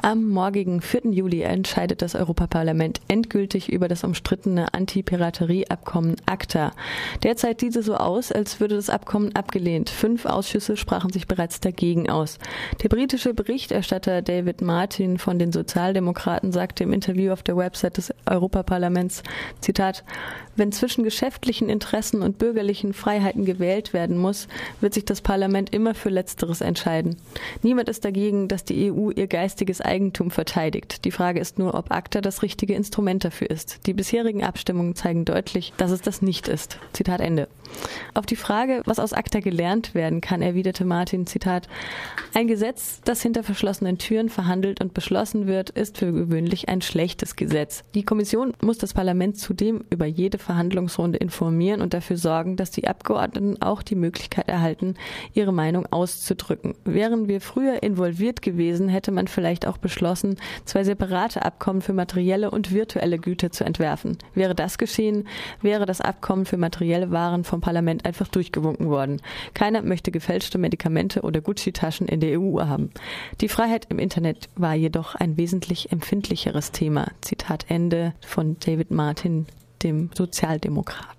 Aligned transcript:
Am 0.00 0.28
morgigen 0.28 0.80
4. 0.80 1.10
Juli 1.10 1.42
entscheidet 1.42 2.02
das 2.02 2.14
Europaparlament 2.14 3.00
endgültig 3.08 3.68
über 3.68 3.88
das 3.88 4.04
umstrittene 4.04 4.72
Anti-Piraterie-Abkommen 4.72 6.14
ACTA. 6.24 6.70
Derzeit 7.24 7.60
sieht 7.60 7.74
es 7.74 7.86
so 7.86 7.96
aus, 7.96 8.30
als 8.30 8.60
würde 8.60 8.76
das 8.76 8.90
Abkommen 8.90 9.34
abgelehnt. 9.34 9.90
Fünf 9.90 10.24
Ausschüsse 10.24 10.76
sprachen 10.76 11.12
sich 11.12 11.26
bereits 11.26 11.58
dagegen 11.58 12.08
aus. 12.08 12.38
Der 12.80 12.88
britische 12.88 13.34
Berichterstatter 13.34 14.22
David 14.22 14.60
Martin 14.60 15.18
von 15.18 15.40
den 15.40 15.50
Sozialdemokraten 15.50 16.52
sagte 16.52 16.84
im 16.84 16.92
Interview 16.92 17.32
auf 17.32 17.42
der 17.42 17.56
Website 17.56 17.96
des 17.96 18.14
Europaparlaments, 18.24 19.24
Zitat, 19.60 20.04
wenn 20.54 20.70
zwischen 20.72 21.04
geschäftlichen 21.04 21.68
Interessen 21.68 22.22
und 22.22 22.38
bürgerlichen 22.38 22.92
Freiheiten 22.92 23.44
gewählt 23.44 23.92
werden 23.92 24.18
muss, 24.18 24.48
wird 24.80 24.94
sich 24.94 25.04
das 25.04 25.20
Parlament 25.22 25.72
immer 25.72 25.94
für 25.94 26.08
Letzteres 26.08 26.60
entscheiden. 26.60 27.16
Niemand 27.62 27.88
ist 27.88 28.04
dagegen, 28.04 28.48
dass 28.48 28.64
die 28.64 28.92
EU 28.92 29.10
ihr 29.10 29.26
geistiges 29.26 29.80
Eigentum 29.88 30.30
verteidigt. 30.30 31.04
Die 31.04 31.10
Frage 31.10 31.40
ist 31.40 31.58
nur, 31.58 31.74
ob 31.74 31.90
ACTA 31.90 32.20
das 32.20 32.42
richtige 32.42 32.74
Instrument 32.74 33.24
dafür 33.24 33.50
ist. 33.50 33.86
Die 33.86 33.94
bisherigen 33.94 34.44
Abstimmungen 34.44 34.94
zeigen 34.94 35.24
deutlich, 35.24 35.72
dass 35.76 35.90
es 35.90 36.02
das 36.02 36.22
nicht 36.22 36.46
ist. 36.46 36.78
Zitat 36.92 37.20
Ende. 37.20 37.48
Auf 38.14 38.26
die 38.26 38.36
Frage, 38.36 38.82
was 38.86 38.98
aus 38.98 39.12
ACTA 39.12 39.40
gelernt 39.40 39.94
werden 39.94 40.20
kann, 40.20 40.42
erwiderte 40.42 40.84
Martin, 40.84 41.26
Zitat, 41.26 41.68
ein 42.34 42.46
Gesetz, 42.46 43.00
das 43.04 43.22
hinter 43.22 43.42
verschlossenen 43.42 43.98
Türen 43.98 44.28
verhandelt 44.28 44.80
und 44.80 44.94
beschlossen 44.94 45.46
wird, 45.46 45.70
ist 45.70 45.98
für 45.98 46.12
gewöhnlich 46.12 46.68
ein 46.68 46.82
schlechtes 46.82 47.36
Gesetz. 47.36 47.84
Die 47.94 48.04
Kommission 48.04 48.54
muss 48.62 48.78
das 48.78 48.94
Parlament 48.94 49.38
zudem 49.38 49.84
über 49.90 50.06
jede 50.06 50.38
Verhandlungsrunde 50.38 51.18
informieren 51.18 51.80
und 51.80 51.94
dafür 51.94 52.16
sorgen, 52.16 52.56
dass 52.56 52.70
die 52.70 52.88
Abgeordneten 52.88 53.60
auch 53.62 53.82
die 53.82 53.94
Möglichkeit 53.94 54.48
erhalten, 54.48 54.94
ihre 55.34 55.52
Meinung 55.52 55.86
auszudrücken. 55.86 56.74
Wären 56.84 57.28
wir 57.28 57.40
früher 57.40 57.82
involviert 57.82 58.42
gewesen, 58.42 58.88
hätte 58.88 59.12
man 59.12 59.28
vielleicht 59.28 59.66
auch 59.66 59.77
beschlossen, 59.80 60.36
zwei 60.64 60.84
separate 60.84 61.44
Abkommen 61.44 61.82
für 61.82 61.92
materielle 61.92 62.50
und 62.50 62.72
virtuelle 62.72 63.18
Güter 63.18 63.50
zu 63.50 63.64
entwerfen. 63.64 64.18
Wäre 64.34 64.54
das 64.54 64.78
geschehen, 64.78 65.26
wäre 65.62 65.86
das 65.86 66.00
Abkommen 66.00 66.46
für 66.46 66.56
materielle 66.56 67.10
Waren 67.10 67.44
vom 67.44 67.60
Parlament 67.60 68.04
einfach 68.04 68.28
durchgewunken 68.28 68.88
worden. 68.88 69.20
Keiner 69.54 69.82
möchte 69.82 70.10
gefälschte 70.10 70.58
Medikamente 70.58 71.22
oder 71.22 71.40
Gucci-Taschen 71.40 72.08
in 72.08 72.20
der 72.20 72.40
EU 72.40 72.60
haben. 72.60 72.90
Die 73.40 73.48
Freiheit 73.48 73.86
im 73.88 73.98
Internet 73.98 74.48
war 74.56 74.74
jedoch 74.74 75.14
ein 75.14 75.36
wesentlich 75.36 75.92
empfindlicheres 75.92 76.72
Thema. 76.72 77.08
Zitat 77.20 77.66
Ende 77.68 78.14
von 78.26 78.56
David 78.60 78.90
Martin 78.90 79.46
dem 79.82 80.10
Sozialdemokraten. 80.14 81.17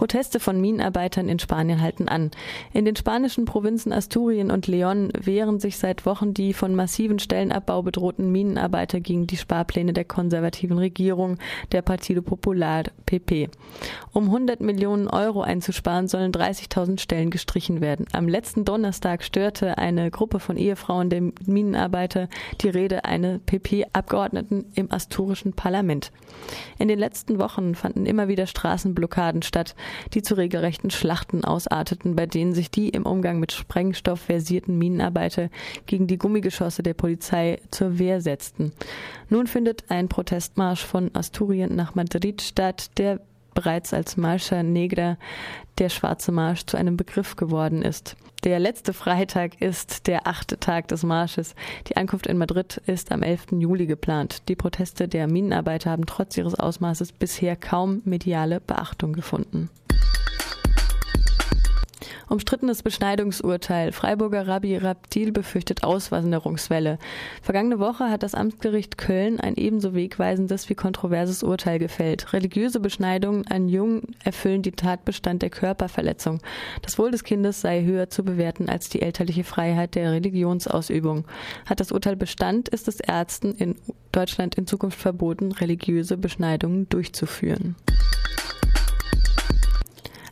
Proteste 0.00 0.40
von 0.40 0.58
Minenarbeitern 0.58 1.28
in 1.28 1.38
Spanien 1.38 1.82
halten 1.82 2.08
an. 2.08 2.30
In 2.72 2.86
den 2.86 2.96
spanischen 2.96 3.44
Provinzen 3.44 3.92
Asturien 3.92 4.50
und 4.50 4.66
Leon 4.66 5.12
wehren 5.12 5.60
sich 5.60 5.76
seit 5.76 6.06
Wochen 6.06 6.32
die 6.32 6.54
von 6.54 6.74
massiven 6.74 7.18
Stellenabbau 7.18 7.82
bedrohten 7.82 8.32
Minenarbeiter 8.32 9.00
gegen 9.00 9.26
die 9.26 9.36
Sparpläne 9.36 9.92
der 9.92 10.06
konservativen 10.06 10.78
Regierung, 10.78 11.36
der 11.72 11.82
Partido 11.82 12.22
Popular 12.22 12.84
PP. 13.04 13.50
Um 14.14 14.24
100 14.24 14.62
Millionen 14.62 15.06
Euro 15.06 15.42
einzusparen, 15.42 16.08
sollen 16.08 16.32
30.000 16.32 16.98
Stellen 16.98 17.28
gestrichen 17.28 17.82
werden. 17.82 18.06
Am 18.12 18.26
letzten 18.26 18.64
Donnerstag 18.64 19.22
störte 19.22 19.76
eine 19.76 20.10
Gruppe 20.10 20.40
von 20.40 20.56
Ehefrauen 20.56 21.10
der 21.10 21.20
Minenarbeiter 21.44 22.30
die 22.62 22.70
Rede 22.70 23.04
einer 23.04 23.38
PP-Abgeordneten 23.38 24.64
im 24.74 24.90
asturischen 24.90 25.52
Parlament. 25.52 26.10
In 26.78 26.88
den 26.88 26.98
letzten 26.98 27.38
Wochen 27.38 27.74
fanden 27.74 28.06
immer 28.06 28.28
wieder 28.28 28.46
Straßenblockaden 28.46 29.42
statt 29.42 29.74
die 30.14 30.22
zu 30.22 30.36
regelrechten 30.36 30.90
Schlachten 30.90 31.44
ausarteten, 31.44 32.16
bei 32.16 32.26
denen 32.26 32.54
sich 32.54 32.70
die 32.70 32.88
im 32.88 33.06
Umgang 33.06 33.40
mit 33.40 33.52
Sprengstoff 33.52 34.20
versierten 34.20 34.78
Minenarbeiter 34.78 35.50
gegen 35.86 36.06
die 36.06 36.18
Gummigeschosse 36.18 36.82
der 36.82 36.94
Polizei 36.94 37.60
zur 37.70 37.98
Wehr 37.98 38.20
setzten. 38.20 38.72
Nun 39.28 39.46
findet 39.46 39.90
ein 39.90 40.08
Protestmarsch 40.08 40.84
von 40.84 41.10
Asturien 41.14 41.74
nach 41.74 41.94
Madrid 41.94 42.42
statt, 42.42 42.90
der 42.98 43.20
bereits 43.54 43.92
als 43.92 44.16
Marcha 44.16 44.62
Negra 44.62 45.16
der 45.78 45.88
Schwarze 45.88 46.32
Marsch 46.32 46.66
zu 46.66 46.76
einem 46.76 46.96
Begriff 46.96 47.36
geworden 47.36 47.82
ist. 47.82 48.16
Der 48.44 48.58
letzte 48.58 48.94
Freitag 48.94 49.60
ist 49.60 50.06
der 50.06 50.26
achte 50.26 50.58
Tag 50.58 50.88
des 50.88 51.02
Marsches. 51.02 51.54
Die 51.88 51.96
Ankunft 51.96 52.26
in 52.26 52.38
Madrid 52.38 52.80
ist 52.86 53.12
am 53.12 53.22
11. 53.22 53.48
Juli 53.58 53.86
geplant. 53.86 54.48
Die 54.48 54.56
Proteste 54.56 55.08
der 55.08 55.26
Minenarbeiter 55.26 55.90
haben 55.90 56.06
trotz 56.06 56.38
ihres 56.38 56.54
Ausmaßes 56.54 57.12
bisher 57.12 57.56
kaum 57.56 58.00
mediale 58.04 58.60
Beachtung 58.60 59.12
gefunden. 59.12 59.68
Umstrittenes 62.30 62.84
Beschneidungsurteil. 62.84 63.90
Freiburger 63.90 64.46
Rabbi 64.46 64.76
Raptil 64.76 65.32
befürchtet 65.32 65.82
Auswanderungswelle. 65.82 66.98
Vergangene 67.42 67.80
Woche 67.80 68.08
hat 68.08 68.22
das 68.22 68.36
Amtsgericht 68.36 68.98
Köln 68.98 69.40
ein 69.40 69.56
ebenso 69.56 69.94
wegweisendes 69.94 70.68
wie 70.68 70.76
kontroverses 70.76 71.42
Urteil 71.42 71.80
gefällt. 71.80 72.32
Religiöse 72.32 72.78
Beschneidungen 72.78 73.48
an 73.48 73.68
Jungen 73.68 74.14
erfüllen 74.22 74.62
die 74.62 74.70
Tatbestand 74.70 75.42
der 75.42 75.50
Körperverletzung. 75.50 76.40
Das 76.82 77.00
Wohl 77.00 77.10
des 77.10 77.24
Kindes 77.24 77.60
sei 77.62 77.82
höher 77.82 78.10
zu 78.10 78.24
bewerten 78.24 78.68
als 78.68 78.88
die 78.88 79.02
elterliche 79.02 79.42
Freiheit 79.42 79.96
der 79.96 80.12
Religionsausübung. 80.12 81.24
Hat 81.66 81.80
das 81.80 81.90
Urteil 81.90 82.14
Bestand, 82.14 82.68
ist 82.68 82.86
es 82.86 83.00
Ärzten 83.00 83.56
in 83.56 83.74
Deutschland 84.12 84.54
in 84.54 84.68
Zukunft 84.68 85.00
verboten, 85.00 85.50
religiöse 85.50 86.16
Beschneidungen 86.16 86.88
durchzuführen. 86.88 87.74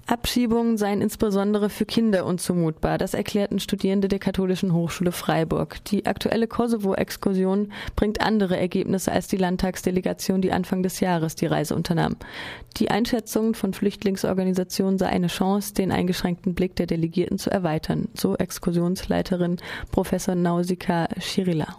Abschiebungen 0.08 0.78
seien 0.78 1.02
insbesondere 1.02 1.68
für 1.68 1.84
Kinder 1.84 2.24
unzumutbar. 2.24 2.96
Das 2.96 3.12
erklärten 3.12 3.60
Studierende 3.60 4.08
der 4.08 4.18
Katholischen 4.18 4.72
Hochschule 4.72 5.12
Freiburg. 5.12 5.84
Die 5.84 6.06
aktuelle 6.06 6.46
Kosovo-Exkursion 6.46 7.70
bringt 7.94 8.22
andere 8.22 8.56
Ergebnisse 8.56 9.12
als 9.12 9.28
die 9.28 9.36
Landtagsdelegation, 9.36 10.40
die 10.40 10.50
Anfang 10.50 10.82
des 10.82 11.00
Jahres 11.00 11.34
die 11.34 11.44
Reise 11.44 11.74
unternahm. 11.74 12.16
Die 12.78 12.90
Einschätzung 12.90 13.52
von 13.52 13.74
Flüchtlingsorganisationen 13.74 14.98
sei 14.98 15.08
eine 15.08 15.26
Chance, 15.26 15.74
den 15.74 15.92
eingeschränkten 15.92 16.54
Blick 16.54 16.74
der 16.76 16.86
Delegierten 16.86 17.38
zu 17.38 17.50
erweitern, 17.50 18.08
so 18.14 18.34
Exkursionsleiterin 18.34 19.58
Professor 19.92 20.34
Nausika 20.34 21.08
Schirila. 21.20 21.76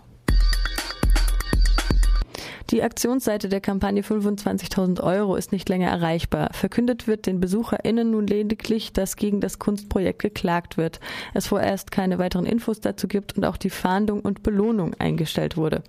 Die 2.72 2.84
Aktionsseite 2.84 3.50
der 3.50 3.62
Kampagne 3.62 4.03
25.000 4.03 5.02
Euro 5.02 5.35
ist 5.35 5.52
nicht 5.52 5.68
länger 5.69 5.90
erreichbar. 5.90 6.50
Verkündet 6.53 7.07
wird 7.07 7.25
den 7.25 7.40
BesucherInnen 7.40 8.12
nun 8.12 8.28
lediglich, 8.28 8.94
dass 8.94 9.16
gegen 9.16 9.41
das 9.41 9.57
Kunstprojekt 9.57 10.22
geklagt 10.22 10.78
wird. 10.78 11.00
Es 11.34 11.47
vorerst 11.47 11.91
keine 11.91 12.19
weiteren 12.19 12.46
Infos 12.46 12.79
dazu 12.79 13.08
gibt 13.08 13.35
und 13.35 13.46
auch 13.46 13.58
die 13.58 13.72
Fahndung 13.72 14.19
und 14.22 14.44
Belohnung 14.44 14.94
eingestellt 15.00 15.58
wurde. 15.58 15.81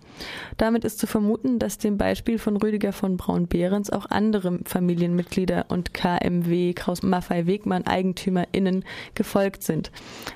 Damit 0.57 0.87
ist 0.87 0.99
zu 0.99 1.07
vermuten, 1.07 1.59
dass 1.59 1.77
dem 1.77 1.99
Beispiel 1.99 2.39
von 2.39 2.57
Rüdiger 2.57 2.95
von 2.95 3.19
Braun-Behrens 3.19 3.91
auch 3.91 4.07
andere 4.07 4.61
Familienmitglieder 4.65 5.67
und 5.69 5.93
KMW 5.93 6.73
Kraus 6.73 7.03
Maffei 7.03 7.45
Wegmann 7.45 7.87
EigentümerInnen 7.87 8.87
gefolgt 9.15 9.65
sind. 9.65 9.91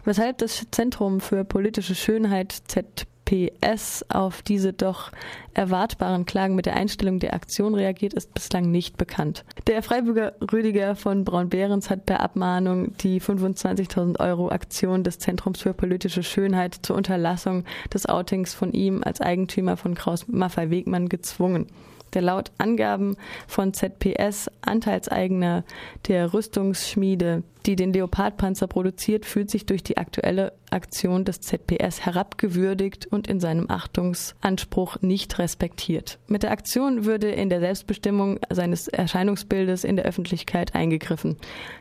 Weshalb 0.05 0.37
das 0.39 0.67
Zentrum 0.71 1.21
für 1.21 1.43
politische 1.45 1.95
Schönheit 1.95 2.53
ZP 2.53 3.07
PS 3.25 4.05
auf 4.09 4.43
diese 4.43 4.73
doch 4.73 5.11
erwartbaren 5.55 6.27
Klagen 6.27 6.55
mit 6.55 6.67
der 6.67 6.77
Einstellung 6.77 7.19
der 7.21 7.35
Aktion 7.35 7.75
reagiert, 7.75 8.15
ist 8.15 8.35
bislang 8.35 8.71
nicht 8.71 8.97
bekannt. 8.97 9.45
Der 9.67 9.83
Freiburger 9.83 10.35
Rüdiger 10.53 10.97
von 10.97 11.25
Braun-Behrens 11.25 11.91
hat 11.91 12.07
per 12.07 12.21
Abmahnung 12.21 12.97
die 12.99 13.21
25.000 13.21 14.21
Euro 14.21 14.51
Aktion 14.51 15.05
des 15.05 15.19
Zentrums 15.19 15.63
für 15.63 15.75
politische 15.75 16.23
Schönheit 16.23 16.79
zur 16.83 16.97
Unterlassung 16.97 17.65
des 17.93 18.07
Outings 18.07 18.55
von 18.55 18.73
ihm 18.73 19.03
als 19.05 19.21
Eigentümer 19.21 19.77
von 19.77 19.95
Kraus 19.95 20.27
Maffei 20.29 20.71
Wegmann 20.71 21.09
gezwungen 21.09 21.67
der 22.15 22.23
laut 22.23 22.53
Angaben 22.59 23.17
von 23.47 23.75
ZPS 23.75 24.51
Anteilseigner 24.63 25.65
der 26.07 26.33
Rüstungsschmiede, 26.33 27.43
die 27.67 27.77
den 27.77 27.93
Leopardpanzer 27.93 28.67
produziert, 28.67 29.25
fühlt 29.25 29.51
sich 29.51 29.67
durch 29.67 29.83
die 29.83 29.97
aktuelle 29.97 30.53
Aktion 30.71 31.25
des 31.25 31.41
ZPS 31.41 32.05
herabgewürdigt 32.05 33.07
und 33.07 33.27
in 33.27 33.41
seinem 33.41 33.71
Achtungsanspruch 33.71 35.01
nicht 35.01 35.39
respektiert. 35.39 36.19
Mit 36.27 36.43
der 36.43 36.51
Aktion 36.51 37.05
würde 37.05 37.31
in 37.31 37.49
der 37.49 37.61
Selbstbestimmung 37.61 38.41
seines 38.51 38.89
Erscheinungsbildes 38.89 39.85
in 39.85 39.97
der 39.97 40.05
Öffentlichkeit 40.05 40.75
eingegriffen. 40.75 41.37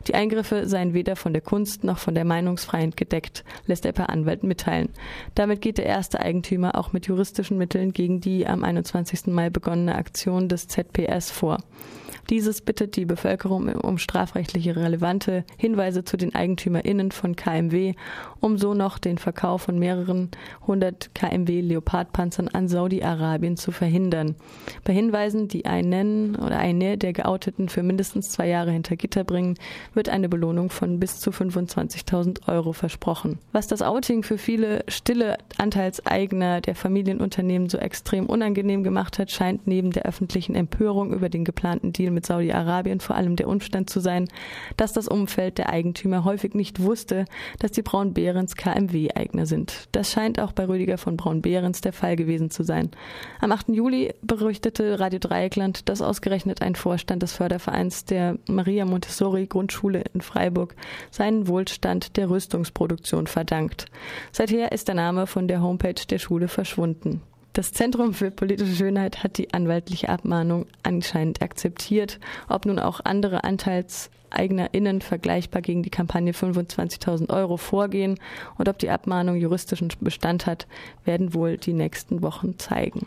Die 0.08 0.14
Eingriffe 0.14 0.68
seien 0.68 0.94
weder 0.94 1.16
von 1.16 1.34
der 1.34 1.42
Kunst 1.42 1.84
noch 1.84 1.98
von 1.98 2.16
der 2.16 2.26
Meinungsfreiheit 2.26 2.96
gedeckt, 2.96 3.44
lässt 3.66 3.86
er 3.86 3.94
per 3.94 4.10
Anwalt 4.10 4.44
mitteilen. 4.44 4.90
Damit 5.36 5.62
geht 5.62 5.78
der 5.78 5.86
erste 5.86 6.20
Eigentümer 6.20 6.78
auch 6.78 6.94
mit 6.94 7.08
juristischen 7.08 7.58
Mitteln 7.58 7.94
gegen 7.94 8.22
die 8.22 8.48
am 8.48 8.64
21. 8.64 9.28
Mai 9.28 9.50
begonnene 9.50 9.96
Aktion 9.96 10.48
des 10.48 10.68
ZPS 10.68 11.32
vor. 11.32 11.58
Dieses 12.30 12.62
bittet 12.62 12.96
die 12.96 13.06
Bevölkerung 13.06 13.68
um 13.76 13.98
strafrechtliche 13.98 14.76
relevante 14.76 15.44
Hinweise 15.58 16.06
zu 16.06 16.18
den 16.18 16.34
EigentümerInnen 16.34 17.12
von 17.12 17.36
KMW, 17.36 17.94
um 18.40 18.58
so 18.58 18.74
noch 18.74 18.98
den 18.98 19.18
Verkauf 19.18 19.64
von 19.64 19.78
mehreren 19.78 20.32
hundert 20.66 21.14
KMW 21.14 21.62
Leopardpanzern 21.62 22.48
an 22.48 22.68
Saudi-Arabien 22.68 23.58
zu 23.58 23.72
verhindern. 23.72 24.36
Bei 24.84 24.94
Hinweisen, 24.94 25.48
die 25.48 25.66
einen 25.66 26.36
oder 26.36 26.58
eine 26.58 26.98
der 26.98 27.14
Geouteten 27.14 27.68
für 27.68 27.84
mindestens 27.84 28.30
zwei 28.32 28.48
Jahre 28.48 28.72
hinter 28.72 28.96
Gitter 28.96 29.24
bringen, 29.24 29.56
wird 29.94 30.10
eine 30.10 30.30
Belohnung 30.30 30.70
von 30.70 31.00
bis 31.00 31.20
zu 31.20 31.32
25.000 31.32 32.48
Euro 32.48 32.74
versprochen. 32.74 33.40
Was 33.52 33.68
das 33.68 33.82
Outing 33.82 34.24
für 34.24 34.38
viele 34.38 34.84
stille 34.88 35.38
Anteilseigner 35.58 36.62
der 36.62 36.76
Familienunternehmen 36.76 37.70
so 37.70 37.78
extrem 37.78 38.28
unangenehm 38.28 38.84
gemacht 38.84 39.20
hat, 39.20 39.30
scheint 39.30 39.68
neben 39.68 39.92
der 39.92 40.06
öffentlichen 40.06 40.56
Empörung 40.56 41.14
über 41.14 41.30
den 41.30 41.44
geplanten 41.44 41.92
Deal 41.92 42.13
mit 42.14 42.26
Saudi-Arabien 42.26 43.00
vor 43.00 43.16
allem 43.16 43.36
der 43.36 43.48
Umstand 43.48 43.90
zu 43.90 44.00
sein, 44.00 44.28
dass 44.78 44.94
das 44.94 45.08
Umfeld 45.08 45.58
der 45.58 45.70
Eigentümer 45.70 46.24
häufig 46.24 46.54
nicht 46.54 46.82
wusste, 46.82 47.26
dass 47.60 47.72
die 47.72 47.82
Braun-Behrens 47.82 48.56
KMW-Eigner 48.56 49.46
sind. 49.46 49.88
Das 49.92 50.12
scheint 50.12 50.40
auch 50.40 50.52
bei 50.52 50.66
Rüdiger 50.66 50.98
von 50.98 51.18
Braun-Behrens 51.18 51.82
der 51.82 51.94
Fall 51.94 52.16
gewesen 52.16 52.50
zu 52.50 52.64
sein. 52.64 52.92
Am 53.40 53.52
8. 53.52 53.70
Juli 53.70 54.14
berichtete 54.22 55.00
Radio 55.00 55.20
Dreieckland, 55.20 55.90
dass 55.90 56.02
ausgerechnet 56.02 56.62
ein 56.62 56.76
Vorstand 56.76 57.24
des 57.24 57.34
Fördervereins 57.34 58.06
der 58.06 58.38
Maria 58.48 58.86
Montessori 58.86 59.48
Grundschule 59.48 60.04
in 60.14 60.22
Freiburg 60.22 60.76
seinen 61.12 61.48
Wohlstand 61.48 62.18
der 62.18 62.30
Rüstungsproduktion 62.30 63.28
verdankt. 63.28 63.86
Seither 64.32 64.72
ist 64.72 64.88
der 64.88 64.96
Name 64.96 65.28
von 65.28 65.48
der 65.48 65.62
Homepage 65.62 65.94
der 66.10 66.20
Schule 66.20 66.48
verschwunden. 66.48 67.22
Das 67.54 67.72
Zentrum 67.72 68.16
für 68.16 68.32
politische 68.32 68.76
Schönheit 68.76 69.24
hat 69.24 69.38
die 69.38 69.54
anwaltliche 69.54 70.10
Abmahnung 70.10 70.66
anscheinend 70.82 71.44
akzeptiert. 71.44 72.20
Ob 72.50 72.66
nun 72.66 72.80
auch 72.80 73.00
andere 73.04 73.44
AnteilseignerInnen 73.44 75.02
vergleichbar 75.02 75.62
gegen 75.62 75.84
die 75.84 75.92
Kampagne 75.92 76.34
25.000 76.34 77.30
Euro 77.30 77.58
vorgehen 77.58 78.20
und 78.58 78.70
ob 78.70 78.80
die 78.80 78.90
Abmahnung 78.90 79.36
juristischen 79.36 79.90
Bestand 80.00 80.48
hat, 80.48 80.66
werden 81.06 81.36
wohl 81.36 81.58
die 81.58 81.74
nächsten 81.74 82.24
Wochen 82.24 82.58
zeigen. 82.58 83.06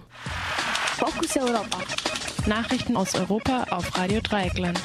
Fokus 0.95 1.37
Europa. 1.37 1.79
Nachrichten 2.47 2.97
aus 2.97 3.17
Europa 3.17 3.67
auf 3.71 3.99
Radio 3.99 4.21
Dreieckland. 4.21 4.81